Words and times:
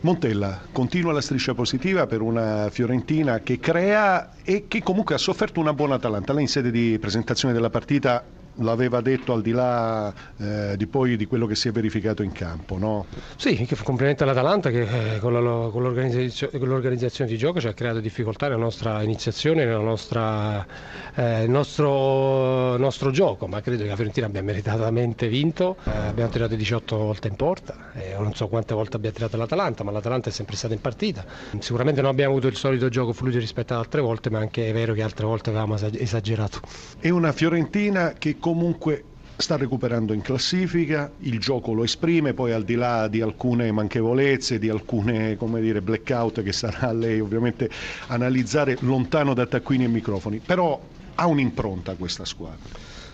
Montella, 0.00 0.68
continua 0.70 1.12
la 1.12 1.20
striscia 1.20 1.54
positiva 1.54 2.06
per 2.06 2.20
una 2.20 2.70
Fiorentina 2.70 3.40
che 3.40 3.58
crea 3.58 4.30
e 4.44 4.66
che 4.68 4.80
comunque 4.80 5.16
ha 5.16 5.18
sofferto 5.18 5.58
una 5.58 5.72
buona 5.72 5.96
Atalanta. 5.96 6.32
Lei 6.32 6.42
in 6.42 6.48
sede 6.48 6.70
di 6.70 6.96
presentazione 7.00 7.52
della 7.52 7.68
partita 7.68 8.24
l'aveva 8.58 9.00
detto 9.00 9.32
al 9.32 9.42
di 9.42 9.52
là 9.52 10.12
eh, 10.38 10.76
di 10.76 10.86
poi 10.86 11.16
di 11.16 11.26
quello 11.26 11.46
che 11.46 11.54
si 11.54 11.68
è 11.68 11.72
verificato 11.72 12.22
in 12.22 12.32
campo. 12.32 12.78
No? 12.78 13.06
Sì, 13.36 13.54
che 13.56 13.76
complimento 13.82 14.24
all'Atalanta 14.24 14.70
che 14.70 15.14
eh, 15.14 15.18
con, 15.18 15.32
la, 15.32 15.40
con, 15.70 15.82
l'organizzazione, 15.82 16.58
con, 16.58 16.68
l'organizzazione, 16.68 17.30
di 17.30 17.36
gioco 17.36 17.60
ci 17.60 17.68
ha 17.68 17.72
creato 17.72 18.00
difficoltà 18.00 18.48
nella 18.48 18.60
nostra 18.60 19.02
iniziazione, 19.02 19.64
nel 19.64 19.76
eh, 21.14 21.46
nostro, 21.46 22.76
nostro, 22.76 23.10
gioco, 23.10 23.46
ma 23.46 23.60
credo 23.60 23.82
che 23.82 23.88
la 23.88 23.94
Fiorentina 23.94 24.26
abbia 24.26 24.42
meritatamente 24.42 25.28
vinto, 25.28 25.76
eh, 25.84 25.90
abbiamo 25.90 26.30
tirato 26.30 26.54
18 26.54 26.96
volte 26.96 27.28
in 27.28 27.36
porta, 27.36 27.92
eh, 27.94 28.14
non 28.18 28.34
so 28.34 28.48
quante 28.48 28.74
volte 28.74 28.96
abbia 28.96 29.10
tirato 29.10 29.36
l'Atalanta, 29.36 29.84
ma 29.84 29.90
l'Atalanta 29.90 30.28
è 30.28 30.32
sempre 30.32 30.56
stata 30.56 30.74
in 30.74 30.80
partita. 30.80 31.24
Sicuramente 31.58 32.00
non 32.00 32.10
abbiamo 32.10 32.32
avuto 32.32 32.48
il 32.48 32.56
solito 32.56 32.88
gioco 32.88 33.12
fluido 33.12 33.38
rispetto 33.38 33.72
ad 33.72 33.80
altre 33.80 34.00
volte, 34.00 34.30
ma 34.30 34.38
anche 34.38 34.68
è 34.68 34.72
vero 34.72 34.94
che 34.94 35.02
altre 35.02 35.26
volte 35.26 35.50
avevamo 35.50 35.76
esagerato. 35.76 36.60
È 36.98 37.08
una 37.08 37.32
Fiorentina 37.32 38.14
che 38.18 38.36
comunque 38.48 39.04
sta 39.36 39.56
recuperando 39.56 40.14
in 40.14 40.22
classifica, 40.22 41.12
il 41.18 41.38
gioco 41.38 41.72
lo 41.72 41.84
esprime, 41.84 42.32
poi 42.32 42.52
al 42.52 42.64
di 42.64 42.74
là 42.74 43.06
di 43.08 43.20
alcune 43.20 43.70
manchevolezze, 43.70 44.58
di 44.58 44.68
alcune 44.68 45.36
come 45.36 45.60
dire, 45.60 45.82
blackout 45.82 46.42
che 46.42 46.52
sarà 46.52 46.88
a 46.88 46.92
lei 46.92 47.20
ovviamente 47.20 47.68
analizzare 48.08 48.76
lontano 48.80 49.34
da 49.34 49.46
taccuini 49.46 49.84
e 49.84 49.88
microfoni, 49.88 50.40
però 50.44 50.80
ha 51.14 51.26
un'impronta 51.26 51.94
questa 51.94 52.24
squadra. 52.24 52.58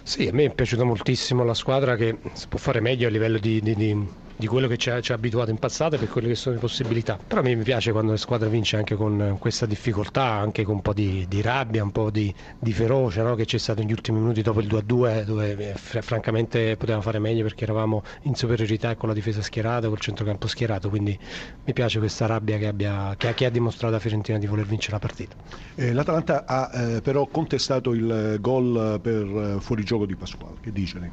Sì, 0.02 0.28
a 0.28 0.32
me 0.32 0.44
è 0.44 0.50
piaciuta 0.50 0.84
moltissimo 0.84 1.44
la 1.44 1.54
squadra 1.54 1.96
che 1.96 2.18
si 2.32 2.46
può 2.48 2.58
fare 2.58 2.80
meglio 2.80 3.08
a 3.08 3.10
livello 3.10 3.38
di, 3.38 3.60
di, 3.60 3.74
di 3.74 4.06
di 4.36 4.46
quello 4.46 4.66
che 4.66 4.76
ci 4.76 4.90
ha, 4.90 5.00
ci 5.00 5.12
ha, 5.12 5.14
abituato 5.14 5.50
in 5.50 5.58
passato 5.58 5.94
e 5.94 5.98
per 5.98 6.08
quelle 6.08 6.28
che 6.28 6.34
sono 6.34 6.54
le 6.54 6.60
possibilità. 6.60 7.18
Però 7.26 7.40
a 7.40 7.44
me 7.44 7.54
mi 7.54 7.62
piace 7.62 7.92
quando 7.92 8.12
la 8.12 8.16
squadra 8.16 8.48
vince 8.48 8.76
anche 8.76 8.94
con 8.96 9.36
questa 9.38 9.66
difficoltà, 9.66 10.24
anche 10.24 10.64
con 10.64 10.76
un 10.76 10.82
po' 10.82 10.92
di, 10.92 11.26
di 11.28 11.40
rabbia, 11.40 11.82
un 11.82 11.92
po' 11.92 12.10
di, 12.10 12.32
di 12.58 12.72
ferocia 12.72 13.22
no? 13.22 13.34
che 13.34 13.44
c'è 13.44 13.58
stato 13.58 13.80
negli 13.80 13.92
ultimi 13.92 14.18
minuti 14.18 14.42
dopo 14.42 14.60
il 14.60 14.66
2-2 14.66 15.22
dove 15.24 15.72
eh, 15.72 15.74
francamente 15.76 16.76
potevamo 16.76 17.02
fare 17.02 17.18
meglio 17.18 17.42
perché 17.42 17.64
eravamo 17.64 18.02
in 18.22 18.34
superiorità 18.34 18.96
con 18.96 19.08
la 19.08 19.14
difesa 19.14 19.42
schierata, 19.42 19.88
col 19.88 20.00
centrocampo 20.00 20.46
schierato, 20.46 20.88
quindi 20.88 21.18
mi 21.64 21.72
piace 21.72 21.98
questa 21.98 22.26
rabbia 22.26 22.58
che, 22.58 22.66
abbia, 22.66 23.14
che, 23.16 23.32
che 23.34 23.46
ha 23.46 23.50
dimostrato 23.50 23.94
la 23.94 24.00
Fiorentina 24.00 24.38
di 24.38 24.46
voler 24.46 24.66
vincere 24.66 24.92
la 24.92 24.98
partita. 24.98 25.36
Eh, 25.74 25.92
L'Atalanta 25.92 26.44
ha 26.46 26.70
eh, 26.72 27.00
però 27.00 27.26
contestato 27.26 27.92
il 27.92 28.38
gol 28.40 28.98
per 29.00 29.24
eh, 29.24 29.60
fuorigioco 29.60 30.06
di 30.06 30.16
Pasquale, 30.16 30.56
che 30.60 30.72
dice 30.72 30.98
lei? 30.98 31.10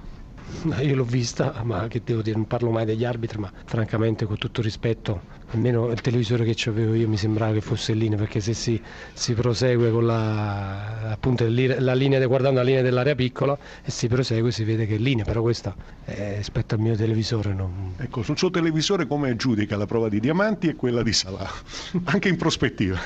Io 0.86 0.96
l'ho 0.96 1.04
vista, 1.04 1.62
ma 1.64 1.88
che 1.88 2.02
devo 2.04 2.22
dire, 2.22 2.36
non 2.36 2.46
parlo 2.46 2.72
mai 2.72 2.86
degli 2.86 3.04
arbitri, 3.12 3.38
ma 3.38 3.52
francamente 3.66 4.26
con 4.26 4.38
tutto 4.38 4.62
rispetto, 4.62 5.22
almeno 5.52 5.90
il 5.92 6.02
televisore 6.02 6.46
che 6.46 6.70
avevo 6.70 6.94
io 6.94 7.08
mi 7.08 7.18
sembrava 7.18 7.54
che 7.54 7.62
fosse 7.62 7.92
in 7.92 8.00
linea, 8.00 8.18
perché 8.18 8.40
se 8.40 8.54
si, 8.54 8.82
si 9.14 9.34
prosegue 9.34 9.92
con 9.92 10.06
la, 10.06 11.12
appunto, 11.12 11.46
la 11.48 11.94
linea, 11.94 12.26
guardando 12.26 12.60
la 12.60 12.66
linea 12.66 12.82
dell'area 12.82 13.16
piccola 13.16 13.58
e 13.84 13.92
si 13.92 14.08
prosegue 14.08 14.52
si 14.52 14.64
vede 14.64 14.86
che 14.86 14.94
è 14.94 14.98
in 14.98 15.04
linea, 15.04 15.26
però 15.26 15.42
questa 15.42 15.76
è 16.04 16.36
rispetto 16.38 16.76
al 16.76 16.82
mio 16.82 16.96
televisore. 16.96 17.54
Non... 17.54 17.94
Ecco, 17.98 18.24
sul 18.24 18.38
suo 18.38 18.50
televisore 18.50 19.06
come 19.06 19.36
giudica 19.36 19.78
la 19.78 19.86
prova 19.86 20.10
di 20.10 20.20
Diamanti 20.20 20.68
e 20.68 20.76
quella 20.76 21.04
di 21.04 21.14
Salah, 21.14 21.50
anche 22.06 22.30
in 22.30 22.38
prospettiva? 22.38 23.00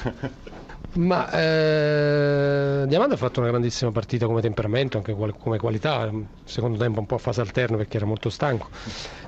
Ma 0.95 1.29
eh, 1.29 2.85
Diamante 2.87 3.15
ha 3.15 3.17
fatto 3.17 3.41
una 3.41 3.49
grandissima 3.49 3.91
partita 3.91 4.27
come 4.27 4.39
temperamento, 4.39 4.95
anche 4.95 5.13
come 5.13 5.57
qualità, 5.57 6.09
secondo 6.45 6.77
tempo 6.77 7.01
un 7.01 7.05
po' 7.05 7.15
a 7.15 7.17
fase 7.17 7.41
alterna 7.41 7.75
perché 7.75 7.97
era 7.97 8.05
molto 8.05 8.29
stanco, 8.29 8.69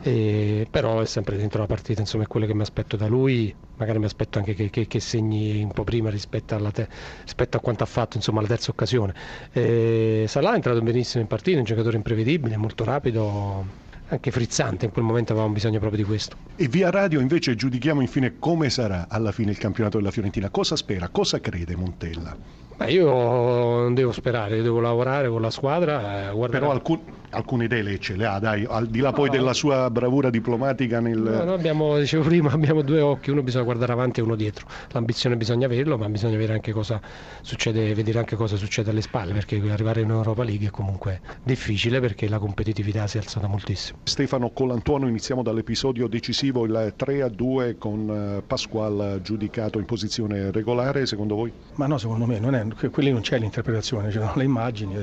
e, 0.02 0.66
però 0.72 1.02
è 1.02 1.06
sempre 1.06 1.36
dentro 1.36 1.60
la 1.60 1.68
partita, 1.68 2.00
insomma 2.00 2.24
è 2.24 2.28
quello 2.28 2.46
che 2.46 2.54
mi 2.54 2.62
aspetto 2.62 2.96
da 2.96 3.08
lui, 3.08 3.54
magari 3.76 4.00
mi 4.00 4.06
aspetto 4.06 4.38
anche 4.38 4.54
che, 4.54 4.70
che, 4.70 4.88
che 4.88 5.00
segni 5.02 5.62
un 5.62 5.74
po' 5.74 5.84
prima 5.84 6.10
rispetto, 6.10 6.58
te, 6.72 6.88
rispetto, 7.24 7.58
a 7.58 7.60
quanto 7.60 7.84
ha 7.84 7.88
fatto 7.88 8.16
insomma, 8.16 8.40
alla 8.40 8.48
terza 8.48 8.72
occasione. 8.72 9.14
E 9.52 10.24
Salah 10.26 10.54
è 10.54 10.56
entrato 10.56 10.82
benissimo 10.82 11.22
in 11.22 11.28
partita, 11.28 11.58
un 11.58 11.66
giocatore 11.66 11.98
imprevedibile, 11.98 12.56
molto 12.56 12.86
rapido, 12.86 13.66
anche 14.10 14.32
frizzante, 14.32 14.86
in 14.86 14.92
quel 14.92 15.04
momento 15.06 15.34
avevamo 15.34 15.54
bisogno 15.54 15.80
proprio 15.80 16.02
di 16.02 16.08
questo. 16.08 16.36
E 16.56 16.68
via 16.68 16.90
radio 16.90 17.20
invece 17.20 17.56
giudichiamo 17.56 18.02
infine 18.02 18.38
come 18.40 18.70
sarà 18.70 19.08
alla 19.10 19.32
fine 19.32 19.52
il 19.52 19.58
campionato 19.58 19.98
della 19.98 20.12
Fiorentina. 20.12 20.50
Cosa 20.50 20.76
spera, 20.76 21.10
cosa 21.10 21.40
crede 21.40 21.76
Montella? 21.76 22.36
Beh, 22.78 22.92
io 22.92 23.12
non 23.12 23.94
devo 23.96 24.12
sperare, 24.12 24.62
devo 24.62 24.80
lavorare 24.80 25.28
con 25.30 25.42
la 25.42 25.50
squadra. 25.50 26.30
Eh, 26.32 26.48
Però 26.50 26.70
alcun, 26.70 27.02
alcune 27.32 27.66
idee 27.66 27.82
lei 27.82 28.00
ce 28.00 28.16
le 28.16 28.26
ha, 28.26 28.40
dai, 28.40 28.66
al 28.68 28.88
di 28.88 29.00
là 29.00 29.10
no, 29.10 29.16
poi 29.16 29.30
della 29.30 29.54
sua 29.54 29.90
bravura 29.90 30.30
diplomatica 30.30 31.00
nel... 31.00 31.20
No, 31.20 31.44
no, 31.44 31.54
abbiamo, 31.54 31.98
dicevo 31.98 32.24
prima, 32.24 32.52
abbiamo 32.52 32.82
due 32.82 33.02
occhi, 33.02 33.32
uno 33.32 33.44
bisogna 33.44 33.66
guardare 33.66 33.92
avanti 33.92 34.20
e 34.20 34.24
uno 34.24 34.36
dietro. 34.36 34.66
L'ambizione 34.92 35.36
bisogna 35.36 35.66
averlo, 35.66 35.98
ma 35.98 36.08
bisogna 36.10 36.36
vedere 36.36 36.54
anche 36.54 36.72
cosa 36.72 37.00
succede, 37.42 37.94
vedere 37.94 38.20
anche 38.20 38.36
cosa 38.36 38.56
succede 38.56 38.92
alle 38.92 39.02
spalle, 39.02 39.34
perché 39.34 39.62
arrivare 39.70 40.02
in 40.02 40.10
Europa 40.10 40.44
League 40.44 40.68
è 40.68 40.70
comunque 40.70 41.22
difficile 41.44 42.00
perché 42.00 42.28
la 42.30 42.40
competitività 42.40 43.08
si 43.08 43.18
è 43.18 43.20
alzata 43.20 43.48
moltissimo. 43.48 44.00
Stefano 44.04 44.52
Colantuono, 44.52 45.08
iniziamo 45.08 45.44
dall'episodio 45.44 46.08
decisivo, 46.08 46.66
il 46.66 46.94
3-2 46.98 47.78
con 47.78 48.38
eh, 48.38 48.42
Pasquale 48.42 49.22
giudicato 49.22 49.80
in 49.80 49.86
posizione 49.86 50.52
regolare, 50.52 51.06
secondo 51.06 51.36
voi? 51.36 51.52
Ma 51.76 51.88
no, 51.88 51.98
secondo 51.98 52.26
me 52.26 52.40
non 52.40 52.56
è 52.56 52.66
quelli 52.90 53.12
non 53.12 53.22
c'è 53.22 53.38
l'interpretazione, 53.38 54.12
ci 54.12 54.18
sono 54.18 54.34
le 54.36 54.44
immagini 54.44 54.96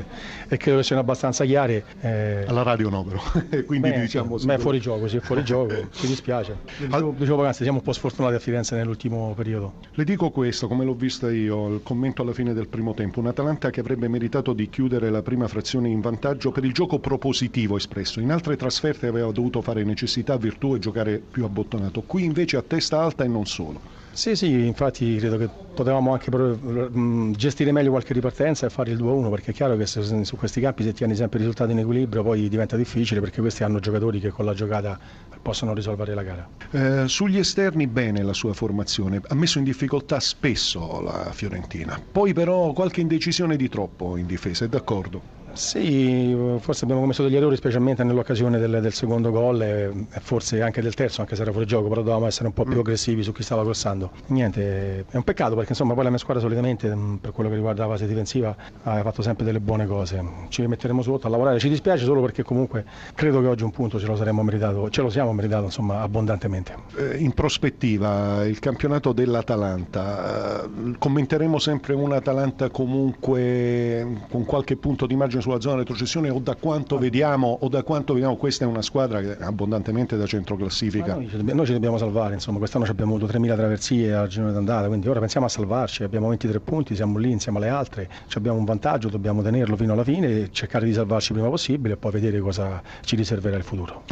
e 0.48 0.56
credo 0.56 0.78
che 0.78 0.84
siano 0.84 1.02
abbastanza 1.02 1.44
chiare. 1.44 1.84
Eh... 2.00 2.13
Alla 2.46 2.62
radio 2.62 2.88
no 2.88 3.04
però, 3.04 3.20
quindi 3.66 3.90
beh, 3.90 4.00
diciamo... 4.00 4.36
Beh, 4.36 4.58
fuori 4.58 4.80
gioco, 4.80 5.08
sì, 5.08 5.20
fuori 5.20 5.44
gioco, 5.44 5.88
ci 5.92 6.06
dispiace. 6.06 6.58
Dicevo, 6.78 7.14
dicevo 7.16 7.36
poc'anzi, 7.36 7.62
siamo 7.62 7.78
un 7.78 7.84
po' 7.84 7.92
sfortunati 7.92 8.34
a 8.34 8.38
Firenze 8.38 8.76
nell'ultimo 8.76 9.32
periodo. 9.34 9.74
Le 9.92 10.04
dico 10.04 10.30
questo, 10.30 10.68
come 10.68 10.84
l'ho 10.84 10.94
vista 10.94 11.30
io, 11.30 11.68
il 11.68 11.80
commento 11.82 12.22
alla 12.22 12.32
fine 12.32 12.52
del 12.52 12.68
primo 12.68 12.94
tempo, 12.94 13.20
un 13.20 13.26
Atalanta 13.26 13.70
che 13.70 13.80
avrebbe 13.80 14.08
meritato 14.08 14.52
di 14.52 14.68
chiudere 14.68 15.10
la 15.10 15.22
prima 15.22 15.48
frazione 15.48 15.88
in 15.88 16.00
vantaggio 16.00 16.50
per 16.50 16.64
il 16.64 16.72
gioco 16.72 16.98
propositivo 16.98 17.76
espresso. 17.76 18.20
In 18.20 18.30
altre 18.30 18.56
trasferte 18.56 19.06
aveva 19.06 19.30
dovuto 19.30 19.60
fare 19.62 19.84
necessità, 19.84 20.36
virtù 20.36 20.74
e 20.74 20.78
giocare 20.78 21.18
più 21.18 21.44
abbottonato. 21.44 22.02
Qui 22.02 22.24
invece 22.24 22.56
a 22.56 22.62
testa 22.62 23.00
alta 23.00 23.24
e 23.24 23.28
non 23.28 23.46
solo. 23.46 24.03
Sì, 24.14 24.36
sì, 24.36 24.64
infatti 24.64 25.16
credo 25.16 25.36
che 25.36 25.48
potevamo 25.74 26.12
anche 26.12 26.30
mm, 26.32 27.32
gestire 27.32 27.72
meglio 27.72 27.90
qualche 27.90 28.12
ripartenza 28.12 28.64
e 28.64 28.70
fare 28.70 28.92
il 28.92 29.02
2-1 29.02 29.28
perché 29.28 29.50
è 29.50 29.54
chiaro 29.54 29.76
che 29.76 29.86
se, 29.86 30.24
su 30.24 30.36
questi 30.36 30.60
campi 30.60 30.84
se 30.84 30.92
tieni 30.92 31.16
sempre 31.16 31.38
i 31.38 31.40
risultati 31.40 31.72
in 31.72 31.80
equilibrio 31.80 32.22
poi 32.22 32.48
diventa 32.48 32.76
difficile 32.76 33.20
perché 33.20 33.40
questi 33.40 33.64
hanno 33.64 33.80
giocatori 33.80 34.20
che 34.20 34.30
con 34.30 34.44
la 34.44 34.54
giocata 34.54 34.96
possono 35.42 35.74
risolvere 35.74 36.14
la 36.14 36.22
gara. 36.22 36.48
Eh, 36.70 37.08
sugli 37.08 37.38
esterni 37.38 37.88
bene 37.88 38.22
la 38.22 38.32
sua 38.32 38.54
formazione, 38.54 39.20
ha 39.26 39.34
messo 39.34 39.58
in 39.58 39.64
difficoltà 39.64 40.20
spesso 40.20 41.00
la 41.00 41.32
Fiorentina, 41.32 42.00
poi 42.10 42.32
però 42.32 42.72
qualche 42.72 43.00
indecisione 43.00 43.56
di 43.56 43.68
troppo 43.68 44.16
in 44.16 44.26
difesa, 44.26 44.64
è 44.64 44.68
d'accordo? 44.68 45.42
Sì, 45.54 46.36
forse 46.58 46.82
abbiamo 46.82 47.00
commesso 47.00 47.22
degli 47.22 47.36
errori 47.36 47.54
specialmente 47.54 48.02
nell'occasione 48.02 48.58
del, 48.58 48.80
del 48.80 48.92
secondo 48.92 49.30
gol 49.30 49.62
e, 49.62 49.92
forse 50.20 50.60
anche 50.60 50.82
del 50.82 50.94
terzo, 50.94 51.20
anche 51.20 51.36
se 51.36 51.42
era 51.42 51.52
fuori 51.52 51.66
gioco, 51.66 51.88
però 51.88 52.00
dovevamo 52.00 52.26
essere 52.26 52.46
un 52.46 52.52
po' 52.52 52.64
più 52.64 52.74
mm. 52.74 52.80
aggressivi 52.80 53.22
su 53.22 53.32
chi 53.32 53.44
stava 53.44 53.62
crossando. 53.62 54.10
Niente, 54.26 55.04
è 55.08 55.16
un 55.16 55.22
peccato 55.22 55.54
perché 55.54 55.70
insomma 55.70 55.94
poi 55.94 56.02
la 56.02 56.10
mia 56.10 56.18
squadra 56.18 56.42
solitamente 56.42 56.92
mm, 56.92 57.14
per 57.16 57.30
quello 57.30 57.48
che 57.48 57.54
riguarda 57.54 57.84
la 57.84 57.92
fase 57.92 58.08
difensiva 58.08 58.54
ha 58.82 59.02
fatto 59.02 59.22
sempre 59.22 59.44
delle 59.44 59.60
buone 59.60 59.86
cose. 59.86 60.22
Ci 60.48 60.66
metteremo 60.66 61.02
sotto 61.02 61.28
a 61.28 61.30
lavorare, 61.30 61.60
ci 61.60 61.68
dispiace 61.68 62.04
solo 62.04 62.20
perché 62.20 62.42
comunque 62.42 62.84
credo 63.14 63.40
che 63.40 63.46
oggi 63.46 63.62
un 63.62 63.70
punto 63.70 64.00
ce 64.00 64.06
lo 64.06 64.16
saremmo 64.16 64.42
meritato, 64.42 64.90
ce 64.90 65.02
lo 65.02 65.10
siamo 65.10 65.32
meritato 65.32 65.64
insomma 65.64 66.00
abbondantemente. 66.00 66.74
Eh, 66.96 67.18
in 67.18 67.32
prospettiva, 67.32 68.44
il 68.44 68.58
campionato 68.58 69.12
dell'Atalanta, 69.12 70.64
eh, 70.64 70.98
commenteremo 70.98 71.58
sempre 71.60 71.94
un'Atalanta 71.94 72.70
comunque 72.70 74.26
con 74.28 74.44
qualche 74.44 74.76
punto 74.76 75.06
di 75.06 75.14
margine 75.14 75.42
sulla 75.44 75.60
zona 75.60 75.76
retrocessione 75.76 76.30
o 76.30 76.38
da 76.38 76.54
quanto 76.54 76.96
vediamo, 76.96 77.58
o 77.60 77.68
da 77.68 77.82
quanto 77.82 78.14
vediamo 78.14 78.36
questa 78.36 78.64
è 78.64 78.66
una 78.66 78.80
squadra 78.80 79.20
che 79.20 79.36
abbondantemente 79.38 80.16
da 80.16 80.24
centro 80.24 80.56
classifica? 80.56 81.16
Noi 81.16 81.28
noi, 81.52 81.66
ci 81.66 81.72
dobbiamo 81.72 81.98
salvare, 81.98 82.32
insomma, 82.32 82.56
quest'anno 82.56 82.86
abbiamo 82.86 83.16
avuto 83.16 83.30
3.000 83.30 83.54
traversie 83.54 84.14
al 84.14 84.28
girone 84.28 84.52
d'andata, 84.52 84.86
quindi 84.86 85.06
ora 85.06 85.20
pensiamo 85.20 85.44
a 85.44 85.50
salvarci, 85.50 86.02
abbiamo 86.02 86.28
23 86.28 86.60
punti, 86.60 86.94
siamo 86.94 87.18
lì 87.18 87.30
insieme 87.30 87.58
alle 87.58 87.68
altre, 87.68 88.08
abbiamo 88.32 88.56
un 88.56 88.64
vantaggio, 88.64 89.10
dobbiamo 89.10 89.42
tenerlo 89.42 89.76
fino 89.76 89.92
alla 89.92 90.04
fine, 90.04 90.50
cercare 90.50 90.86
di 90.86 90.94
salvarci 90.94 91.34
prima 91.34 91.48
possibile 91.48 91.94
e 91.94 91.96
poi 91.98 92.12
vedere 92.12 92.40
cosa 92.40 92.82
ci 93.02 93.14
riserverà 93.14 93.56
il 93.56 93.64
futuro. 93.64 94.04